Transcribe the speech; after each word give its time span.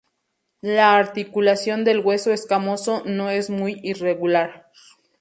La 0.63 0.97
articulación 0.97 1.83
del 1.83 1.99
hueso 1.99 2.31
escamoso 2.31 3.03
no 3.05 3.29
es 3.29 3.51
muy 3.51 3.79
irregular. 3.83 4.71